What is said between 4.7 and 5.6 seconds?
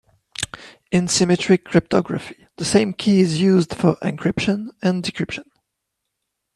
and decryption.